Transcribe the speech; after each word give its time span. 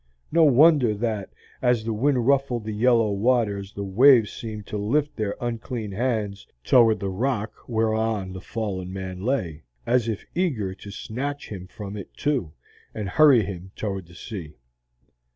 No 0.31 0.43
wonder 0.45 0.95
that 0.95 1.29
as 1.61 1.83
the 1.83 1.93
wind 1.93 2.25
ruffled 2.25 2.63
the 2.63 2.73
yellow 2.73 3.11
waters 3.11 3.71
the 3.73 3.83
waves 3.83 4.31
seemed 4.33 4.65
to 4.65 4.77
lift 4.79 5.15
their 5.15 5.35
unclean 5.39 5.91
hands 5.91 6.47
toward 6.63 6.99
the 6.99 7.07
rock 7.11 7.53
whereon 7.67 8.33
the 8.33 8.41
fallen 8.41 8.91
man 8.91 9.19
lay, 9.21 9.61
as 9.85 10.07
if 10.09 10.25
eager 10.33 10.73
to 10.73 10.89
snatch 10.89 11.49
him 11.49 11.67
from 11.67 11.95
it, 11.95 12.11
too, 12.15 12.51
and 12.95 13.09
hurry 13.09 13.43
him 13.43 13.73
toward 13.75 14.07
the 14.07 14.15
sea. 14.15 14.57